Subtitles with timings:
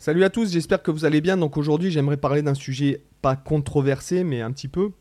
[0.00, 1.36] Salut à tous, j'espère que vous allez bien.
[1.36, 4.92] Donc aujourd'hui, j'aimerais parler d'un sujet pas controversé, mais un petit peu.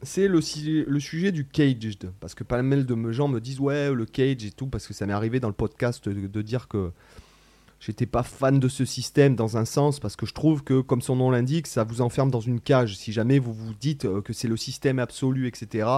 [0.00, 2.10] C'est le, sujet du caged.
[2.18, 4.94] Parce que pas mal de gens me disent ouais, le cage et tout, parce que
[4.94, 6.92] ça m'est arrivé dans le podcast de dire que
[7.80, 11.00] j'étais pas fan de ce système dans un sens, parce que je trouve que, comme
[11.00, 12.96] son nom l'indique, ça vous enferme dans une cage.
[12.96, 15.88] Si jamais vous vous dites euh, que c'est le système absolu, etc.,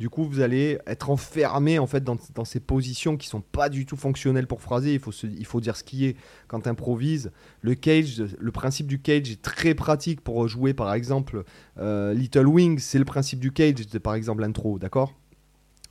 [0.00, 3.68] du coup, vous allez être enfermé en fait dans, dans ces positions qui sont pas
[3.68, 4.94] du tout fonctionnelles pour phraser.
[4.94, 6.16] Il faut, se- il faut dire ce qui est
[6.48, 7.30] quand tu improvises.
[7.62, 11.44] Le cage, le principe du cage est très pratique pour jouer par exemple
[11.78, 15.14] euh, Little Wings, c'est le principe du cage, par exemple l'intro, d'accord?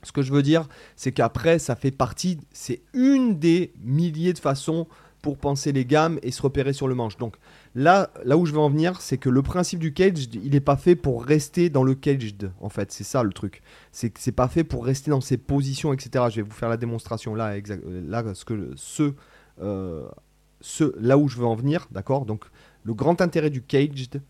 [0.02, 4.38] Ce que je veux dire, c'est qu'après, ça fait partie, c'est une des milliers de
[4.38, 4.86] façons
[5.24, 7.16] pour penser les gammes et se repérer sur le manche.
[7.16, 7.36] Donc
[7.74, 10.60] là, là où je veux en venir, c'est que le principe du cage, il n'est
[10.60, 13.62] pas fait pour rester dans le caged, en fait, c'est ça le truc.
[13.90, 16.26] C'est que c'est pas fait pour rester dans ces positions, etc.
[16.28, 19.14] Je vais vous faire la démonstration là, exact, là ce que ce,
[19.62, 20.06] euh,
[20.60, 22.26] ce, là où je veux en venir, d'accord?
[22.26, 22.44] Donc,
[22.82, 24.20] le grand intérêt du caged,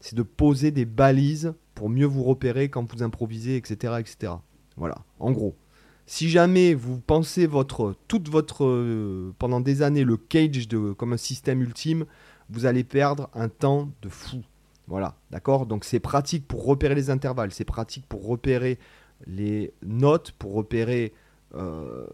[0.00, 4.32] c'est de poser des balises pour mieux vous repérer quand vous improvisez, etc., etc.
[4.78, 5.54] Voilà, en gros.
[6.10, 11.12] Si jamais vous pensez votre, toute votre, euh, pendant des années le cage de, comme
[11.12, 12.06] un système ultime,
[12.48, 14.38] vous allez perdre un temps de fou.
[14.86, 15.66] Voilà, d'accord?
[15.66, 18.78] Donc c'est pratique pour repérer les intervalles, c'est pratique pour repérer
[19.26, 21.12] les notes, pour repérer
[21.54, 22.06] euh,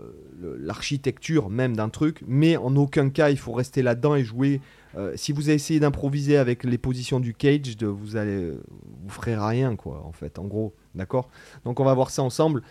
[0.58, 4.60] l'architecture même d'un truc, mais en aucun cas il faut rester là-dedans et jouer.
[4.96, 9.76] Euh, si vous essayez d'improviser avec les positions du cage, vous allez, vous ferez rien
[9.76, 11.28] quoi, en fait, en gros, d'accord?
[11.64, 12.62] Donc on va voir ça ensemble.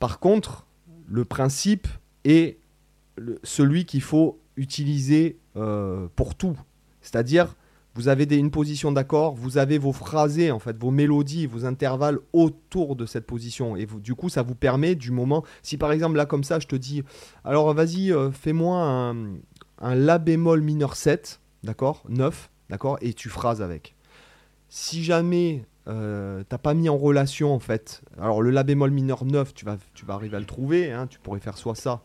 [0.00, 0.66] Par contre,
[1.06, 1.86] le principe
[2.24, 2.58] est
[3.44, 6.56] celui qu'il faut utiliser euh, pour tout,
[7.00, 7.54] c'est-à-dire
[7.94, 11.64] vous avez des- une position d'accord, vous avez vos phrasés, en fait, vos mélodies, vos
[11.66, 13.74] intervalles autour de cette position.
[13.74, 15.44] Et vous- du coup, ça vous permet du moment.
[15.62, 17.02] Si par exemple, là, comme ça, je te dis,
[17.44, 19.16] alors vas-y, euh, fais-moi un,
[19.80, 23.96] un La bémol mineur 7, d'accord 9, d'accord Et tu phrases avec.
[24.68, 29.24] Si jamais euh, t'as pas mis en relation, en fait, alors le La bémol mineur
[29.24, 32.02] 9, tu vas, tu vas arriver à le trouver, hein, tu pourrais faire soit ça,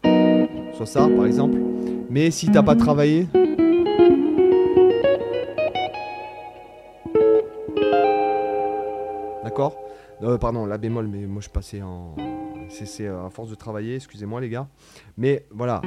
[0.73, 1.59] soit ça, par exemple.
[2.09, 3.27] Mais si t'as pas travaillé,
[9.43, 9.77] D'accord?
[10.23, 12.15] Euh, Pardon, la bémol, mais moi je passais en.
[12.69, 14.67] C'est euh, à force de travailler, excusez-moi les gars.
[15.17, 15.81] Mais voilà.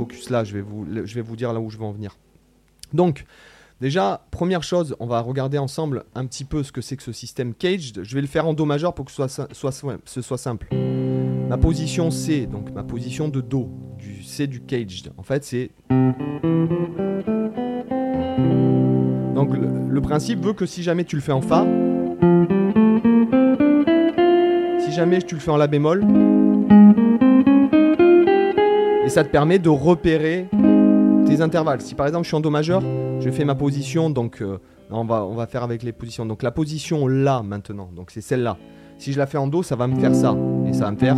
[0.00, 2.16] Focus là, je vais vous, je vais vous dire là où je veux en venir.
[2.94, 3.26] Donc,
[3.82, 7.12] déjà, première chose, on va regarder ensemble un petit peu ce que c'est que ce
[7.12, 8.02] système caged.
[8.02, 10.68] Je vais le faire en Do majeur pour que ce soit, simple.
[11.50, 13.68] Ma position C, donc ma position de Do,
[13.98, 15.70] du C du caged, en fait c'est...
[19.34, 21.66] Donc le, le principe veut que si jamais tu le fais en Fa,
[24.78, 26.04] si jamais tu le fais en La bémol,
[29.10, 30.46] et ça te permet de repérer
[31.26, 31.80] tes intervalles.
[31.80, 32.80] Si par exemple je suis en Do majeur,
[33.18, 36.24] je fais ma position, donc euh, on, va, on va faire avec les positions.
[36.26, 38.56] Donc la position là maintenant, donc c'est celle-là.
[38.98, 40.36] Si je la fais en Do, ça va me faire ça.
[40.64, 41.16] Et ça va me faire...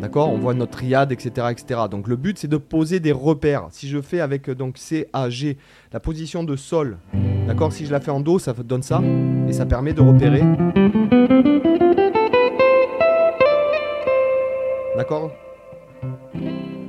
[0.00, 0.30] D'accord?
[0.30, 1.80] On voit notre triade, etc., etc.
[1.90, 3.66] Donc le but, c'est de poser des repères.
[3.72, 5.58] Si je fais avec euh, donc C, A, G,
[5.92, 6.96] la position de Sol,
[7.46, 7.74] d'accord?
[7.74, 9.02] Si je la fais en Do, ça donne ça.
[9.46, 10.42] Et ça permet de repérer.
[15.00, 15.30] D'accord?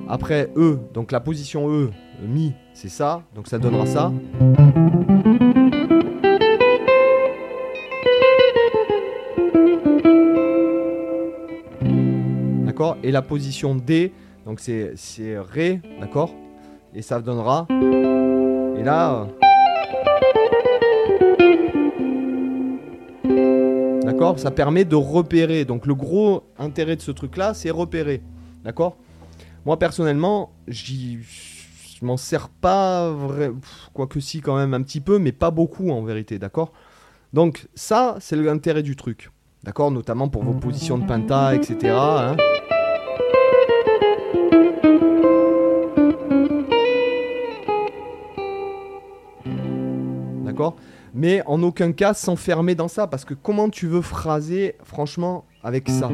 [0.09, 1.91] Après E, donc la position E,
[2.21, 3.21] Mi, c'est ça.
[3.33, 4.11] Donc ça donnera ça.
[12.65, 12.97] D'accord?
[13.01, 14.11] Et la position D,
[14.45, 14.93] donc c'est
[15.39, 16.35] Ré, d'accord?
[16.93, 17.65] Et ça donnera.
[17.69, 19.25] Et là.
[24.03, 25.65] D'accord Ça permet de repérer.
[25.65, 28.21] Donc le gros intérêt de ce truc-là, c'est repérer.
[28.63, 28.97] D'accord
[29.65, 31.19] Moi personnellement, j'y.
[31.21, 33.51] Je m'en sers pas vrai,
[33.93, 36.73] quoique si quand même un petit peu, mais pas beaucoup en vérité, d'accord
[37.31, 39.29] Donc ça, c'est l'intérêt du truc,
[39.63, 41.93] d'accord Notamment pour vos positions de penta, etc.
[41.95, 42.37] hein.
[50.43, 50.75] D'accord
[51.13, 55.89] Mais en aucun cas s'enfermer dans ça, parce que comment tu veux phraser, franchement, avec
[55.89, 56.09] ça?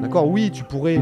[0.00, 0.28] D'accord?
[0.28, 1.00] Oui, tu pourrais.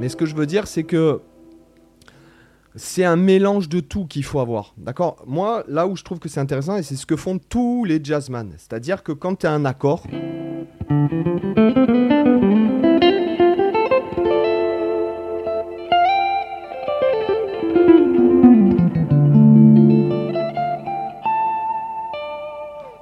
[0.00, 1.20] Mais ce que je veux dire, c'est que
[2.76, 4.74] c'est un mélange de tout qu'il faut avoir.
[4.76, 5.16] D'accord?
[5.26, 8.00] Moi, là où je trouve que c'est intéressant, et c'est ce que font tous les
[8.02, 10.06] jazzman, c'est-à-dire que quand tu as un accord.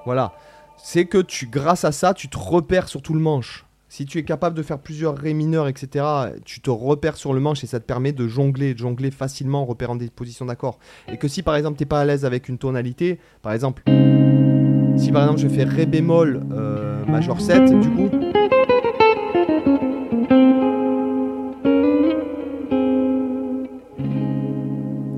[0.04, 0.32] Voilà.
[0.76, 3.63] C'est que tu, grâce à ça, tu te repères sur tout le manche.
[3.88, 6.04] Si tu es capable de faire plusieurs ré mineurs, etc.,
[6.44, 9.62] tu te repères sur le manche et ça te permet de jongler, de jongler facilement
[9.62, 10.78] en repérant des positions d'accords.
[11.08, 13.82] Et que si par exemple tu n'es pas à l'aise avec une tonalité, par exemple,
[14.96, 18.10] si par exemple je fais ré bémol euh, majeur 7, du coup.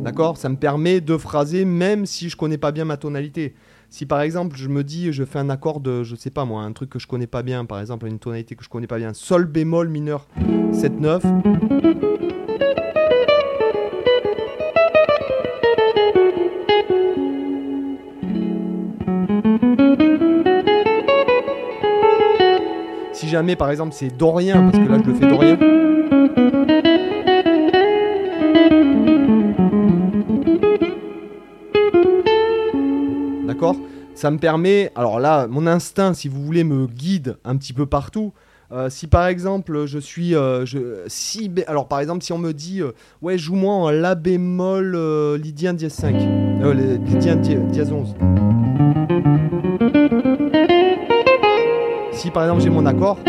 [0.03, 3.55] D'accord Ça me permet de phraser même si je connais pas bien ma tonalité.
[3.88, 6.62] Si par exemple je me dis je fais un accord de je sais pas moi
[6.62, 8.99] un truc que je connais pas bien par exemple une tonalité que je connais pas
[8.99, 10.27] bien sol bémol mineur
[10.73, 11.23] 7 9
[23.12, 25.86] Si jamais par exemple c'est dorien parce que là je le fais dorien
[34.17, 37.85] Ça me permet, alors là, mon instinct, si vous voulez, me guide un petit peu
[37.85, 38.33] partout.
[38.73, 40.65] Euh, si par exemple je suis euh,
[41.07, 42.91] si alors par exemple si on me dit euh,
[43.23, 44.97] ouais joue-moi en la bémol
[45.37, 46.17] lydien dièse 5
[47.07, 48.17] lydien dièse 11
[52.11, 53.21] si par exemple j'ai mon accord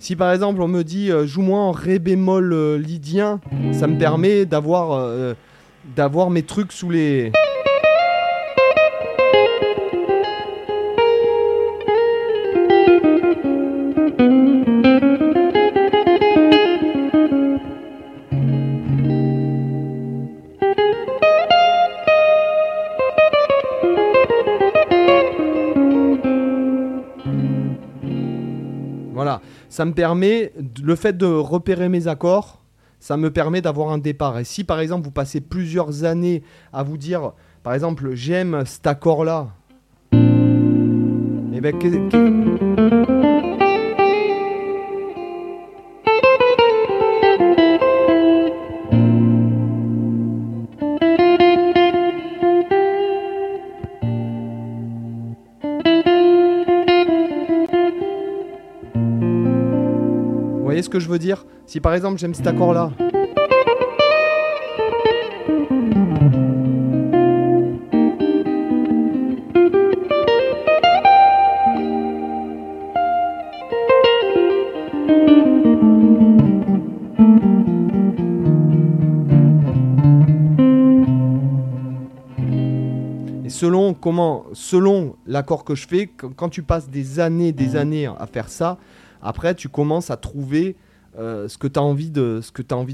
[0.00, 3.38] Si par exemple on me dit euh, joue-moi en ré bémol euh, lydien,
[3.72, 5.34] ça me permet d'avoir euh,
[5.94, 7.30] d'avoir mes trucs sous les
[29.70, 30.52] ça me permet,
[30.82, 32.60] le fait de repérer mes accords,
[32.98, 34.38] ça me permet d'avoir un départ.
[34.38, 37.32] Et si par exemple vous passez plusieurs années à vous dire,
[37.62, 39.54] par exemple, j'aime cet accord-là,
[40.12, 43.09] et eh
[60.70, 61.44] ben, ce que je veux dire?
[61.66, 62.92] Si par exemple j'aime cet accord-là.
[83.44, 88.06] Et selon comment, selon l'accord que je fais, quand tu passes des années, des années
[88.06, 88.78] à faire ça,
[89.22, 90.76] après, tu commences à trouver
[91.18, 92.10] euh, ce que tu as envie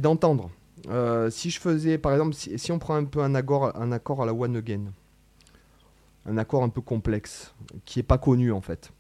[0.01, 0.51] d'entendre.
[0.89, 4.35] Euh, si je faisais, par exemple, si, on prend un peu un accord, à la
[4.35, 4.93] one again,
[6.27, 7.55] un accord un peu complexe,
[7.85, 8.93] qui est pas connu en fait.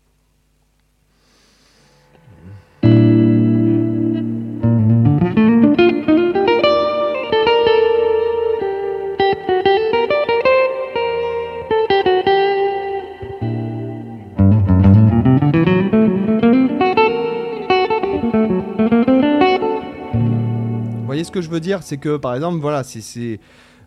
[21.37, 23.40] Que je veux dire, c'est que par exemple, voilà, c'est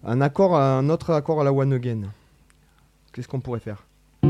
[0.03, 2.01] un accord, un autre accord à la one again.
[3.11, 3.87] Qu'est-ce qu'on pourrait faire?
[4.21, 4.29] Je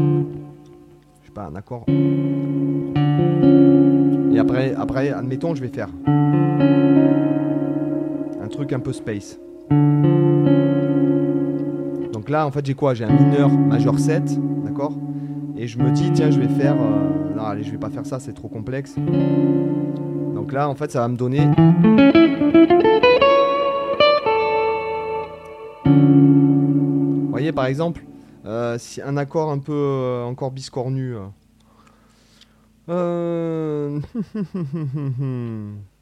[1.26, 1.84] sais pas, un accord.
[4.34, 5.90] Et après, après, admettons, je vais faire
[8.42, 9.38] un truc un peu space.
[12.14, 12.94] Donc là, en fait, j'ai quoi?
[12.94, 14.94] J'ai un mineur majeur 7, d'accord?
[15.58, 16.76] Et je me dis, tiens, je vais faire.
[16.76, 18.96] Euh, non, allez, je vais pas faire ça, c'est trop complexe.
[18.96, 21.50] Donc là, en fait, ça va me donner.
[27.52, 28.04] Par exemple,
[28.46, 31.16] euh, un accord un peu euh, encore biscornu.
[32.90, 34.00] Euh,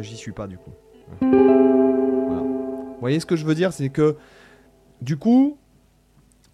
[0.00, 0.70] j'y suis pas du coup.
[1.20, 4.16] Vous voyez ce que je veux dire C'est que
[5.02, 5.58] du coup,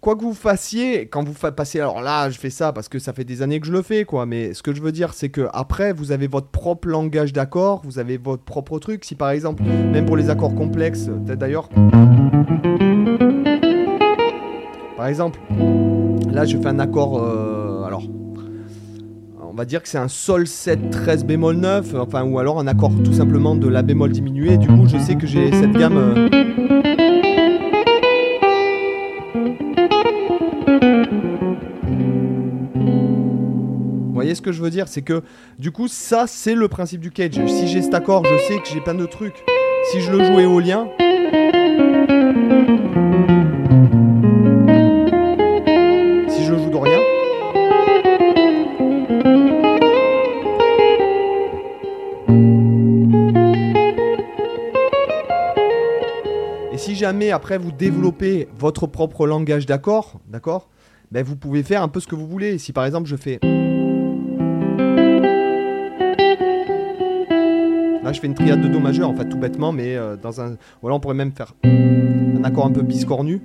[0.01, 3.13] quoi que vous fassiez, quand vous passez, alors là, je fais ça parce que ça
[3.13, 4.25] fait des années que je le fais, quoi.
[4.25, 7.81] Mais ce que je veux dire, c'est que après, vous avez votre propre langage d'accords,
[7.85, 9.05] vous avez votre propre truc.
[9.05, 11.69] Si par exemple, même pour les accords complexes, d'ailleurs,
[14.97, 15.39] par exemple,
[16.31, 17.52] là, je fais un accord, euh.
[19.53, 22.65] On va dire que c'est un Sol 7 13 bémol 9, enfin ou alors un
[22.65, 24.57] accord tout simplement de La bémol diminué.
[24.57, 25.97] Du coup, je sais que j'ai cette gamme.
[25.97, 27.33] euh,
[32.75, 34.87] Vous voyez ce que je veux dire?
[34.87, 35.21] C'est que
[35.59, 37.31] du coup, ça, c'est le principe du cage.
[37.47, 39.43] Si j'ai cet accord, je sais que j'ai plein de trucs.
[39.91, 40.87] Si je le joue éolien.
[57.03, 60.69] Jamais après vous développez votre propre langage d'accords, d'accord
[61.11, 62.57] ben vous pouvez faire un peu ce que vous voulez.
[62.57, 63.39] Si par exemple je fais.
[68.01, 70.39] Là je fais une triade de Do majeur en fait tout bêtement, mais euh, dans
[70.39, 70.55] un.
[70.81, 73.41] Voilà on pourrait même faire un accord un peu biscornu.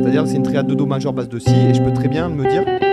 [0.00, 2.30] C'est-à-dire c'est une triade de Do majeur base de Si et je peux très bien
[2.30, 2.83] me dire.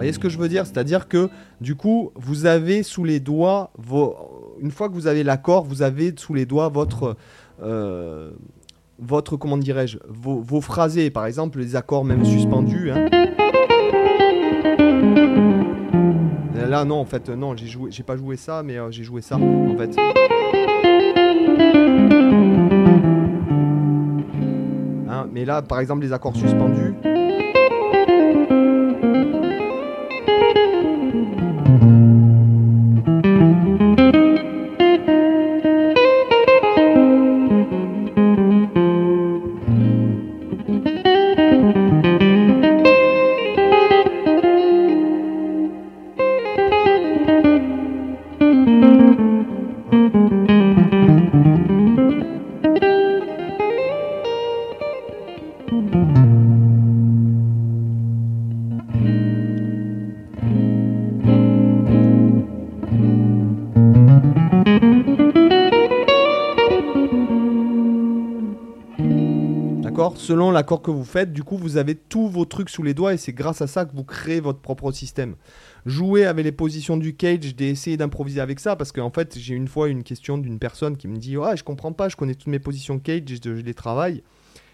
[0.00, 0.64] Voyez ce que je veux dire?
[0.64, 1.28] C'est-à-dire que
[1.60, 3.70] du coup, vous avez sous les doigts,
[4.60, 7.16] une fois que vous avez l'accord, vous avez sous les doigts votre,
[7.62, 8.30] euh,
[8.98, 10.62] votre comment dirais-je, vos, vos
[11.12, 12.90] par exemple les accords même suspendus.
[12.90, 13.08] hein.
[16.66, 19.20] Là non, en fait, non, j'ai joué, j'ai pas joué ça, mais euh, j'ai joué
[19.20, 19.96] ça, en fait.
[25.08, 26.94] Hein, mais là, par exemple, les accords suspendus.
[70.16, 73.12] Selon l'accord que vous faites, du coup, vous avez tous vos trucs sous les doigts
[73.12, 75.34] et c'est grâce à ça que vous créez votre propre système.
[75.84, 79.68] Jouer avec les positions du cage, d'essayer d'improviser avec ça, parce qu'en fait, j'ai une
[79.68, 82.46] fois une question d'une personne qui me dit Ouais, je comprends pas, je connais toutes
[82.46, 84.22] mes positions cage, je les travaille.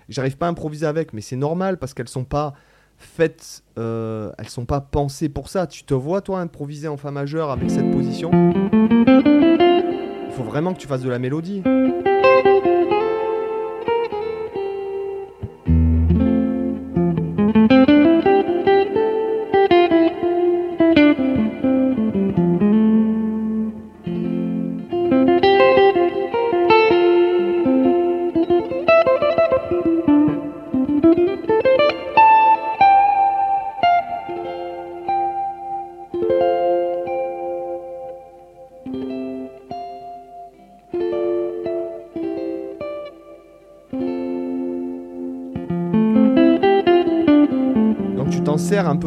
[0.09, 2.54] J'arrive pas à improviser avec, mais c'est normal parce qu'elles sont pas
[2.97, 5.66] faites, euh, elles sont pas pensées pour ça.
[5.66, 8.30] Tu te vois, toi, improviser en fa majeur avec cette position?
[10.28, 11.62] Il faut vraiment que tu fasses de la mélodie.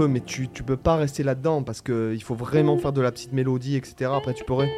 [0.08, 3.34] Mais tu, peux pas rester là-dedans parce que il faut vraiment faire de la petite
[3.34, 4.12] mélodie, etc.
[4.16, 4.70] Après tu pourrais.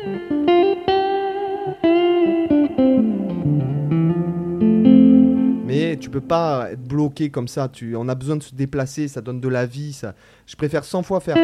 [5.66, 7.70] Mais tu peux pas être bloqué comme ça.
[7.70, 9.94] Tu, on a besoin de se déplacer, ça donne de la vie.
[9.94, 11.38] Ça, je préfère 100 fois faire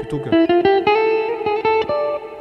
[0.00, 0.30] plutôt que.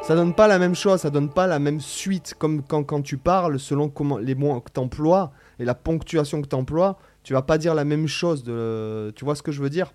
[0.03, 3.01] Ça donne pas la même chose, ça donne pas la même suite comme quand, quand
[3.01, 6.97] tu parles, selon comment les mots que tu emploies et la ponctuation que tu emploies,
[7.23, 8.43] tu vas pas dire la même chose.
[8.43, 9.93] De, tu vois ce que je veux dire?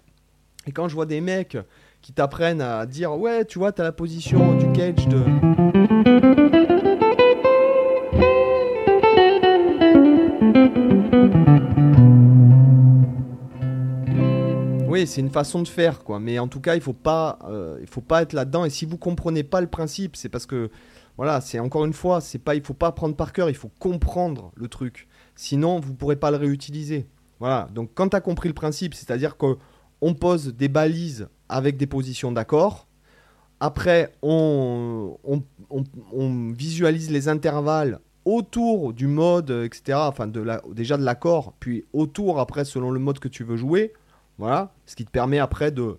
[0.68, 1.56] Et quand je vois des mecs
[2.02, 5.22] qui t'apprennent à dire ouais, tu vois, tu as la position du cage de.
[14.88, 16.18] Oui, c'est une façon de faire, quoi.
[16.18, 18.64] Mais en tout cas, il faut pas, euh, il faut pas être là-dedans.
[18.64, 20.70] Et si vous comprenez pas le principe, c'est parce que,
[21.16, 23.70] voilà, c'est encore une fois, c'est pas, il faut pas prendre par cœur, il faut
[23.78, 25.06] comprendre le truc.
[25.36, 27.06] Sinon, vous pourrez pas le réutiliser.
[27.38, 27.68] Voilà.
[27.72, 29.58] Donc, quand tu as compris le principe, c'est-à-dire que
[30.00, 32.86] on pose des balises avec des positions d'accord.
[33.60, 35.16] Après, on,
[36.54, 39.98] visualise les intervalles autour du mode, etc.
[40.02, 43.92] Enfin, déjà de l'accord, puis autour, après, selon le mode que tu veux jouer.
[44.38, 44.74] Voilà.
[44.84, 45.96] Ce qui te permet après de,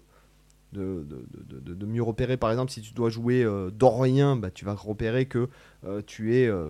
[0.73, 2.37] mieux repérer.
[2.37, 5.49] Par exemple, si tu dois jouer euh, Dorien, bah, tu vas repérer que
[5.85, 6.47] euh, tu es.
[6.47, 6.67] Euh,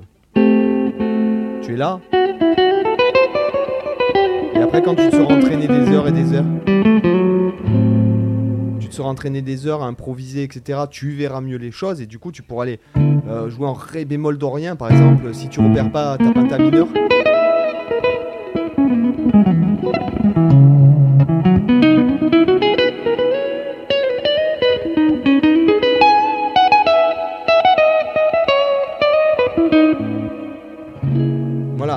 [1.61, 1.99] tu es là.
[4.53, 6.45] Et après, quand tu te seras entraîné des heures et des heures,
[8.97, 12.31] seras entraîné des heures à improviser, etc., tu verras mieux les choses et du coup,
[12.31, 16.17] tu pourras aller euh, jouer en Ré bémol dorien, par exemple, si tu repères pas
[16.17, 16.87] ta penta mineure.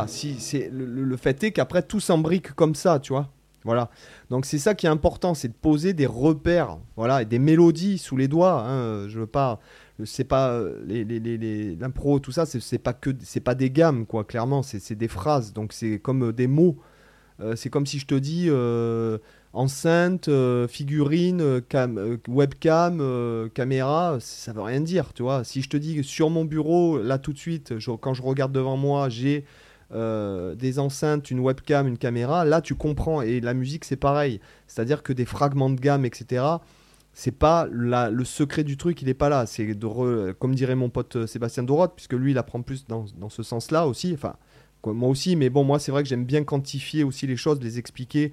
[0.06, 3.28] si c'est le, fait est qu'après tout s'embrique comme ça, tu vois.
[3.64, 3.90] Voilà.
[4.30, 7.98] Donc c'est ça qui est important, c'est de poser des repères, voilà, et des mélodies
[7.98, 8.62] sous les doigts.
[8.62, 9.08] Hein.
[9.08, 9.60] Je veux pas,
[10.04, 14.06] c'est pas euh, les, les, l'impro, tout ça, c'est pas que, c'est pas des gammes,
[14.06, 14.24] quoi.
[14.24, 15.52] Clairement, c'est des phrases.
[15.52, 16.78] Donc c'est comme euh, des mots.
[17.40, 18.50] Euh, c'est comme si je te dis
[19.52, 20.30] enceinte,
[20.68, 25.44] figurine, cam, webcam, caméra, ça veut rien dire, tu vois.
[25.44, 28.76] Si je te dis sur mon bureau, là tout de suite, quand je regarde devant
[28.76, 29.44] moi, j'ai
[29.92, 33.22] euh, des enceintes, une webcam, une caméra, là tu comprends.
[33.22, 34.40] Et la musique c'est pareil.
[34.66, 36.44] C'est-à-dire que des fragments de gamme, etc.
[37.12, 39.46] C'est pas le secret du truc, il est pas là.
[39.46, 39.76] C'est
[40.38, 43.42] comme dirait mon pote euh, Sébastien Doroth, puisque lui il apprend plus dans, dans ce
[43.42, 44.12] sens-là aussi.
[44.14, 44.36] Enfin,
[44.86, 47.78] moi aussi, mais bon, moi c'est vrai que j'aime bien quantifier aussi les choses, les
[47.78, 48.32] expliquer.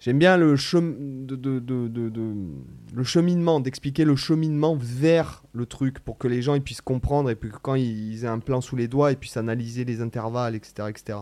[0.00, 0.54] J'aime bien le,
[3.02, 7.34] cheminement, d'expliquer le cheminement vers le truc pour que les gens ils puissent comprendre et
[7.34, 10.54] puis que quand ils aient un plan sous les doigts, ils puissent analyser les intervalles,
[10.54, 10.88] etc.
[10.88, 11.18] etc.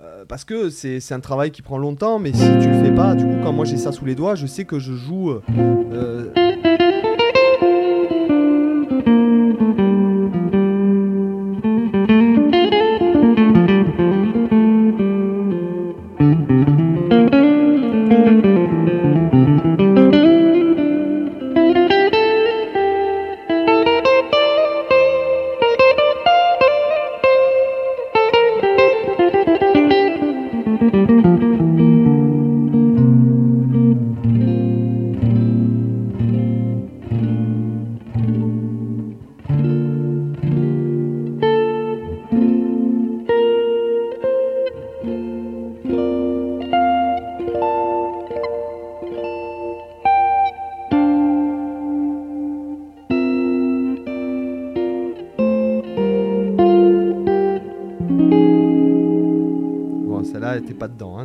[0.00, 3.16] Euh, parce que c'est un travail qui prend longtemps, mais si tu le fais pas,
[3.16, 5.30] du coup, quand moi j'ai ça sous les doigts, je sais que je joue.
[5.32, 6.30] Euh,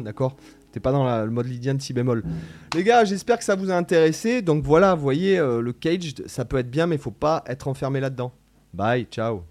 [0.02, 0.36] d'accord
[0.72, 2.24] T'es pas dans le mode lydien de si bémol.
[2.76, 4.42] Les gars, j'espère que ça vous a intéressé.
[4.42, 7.44] Donc voilà, vous voyez, euh, le cage, ça peut être bien, mais il faut pas
[7.48, 8.32] être enfermé là-dedans.
[8.74, 9.51] Bye, ciao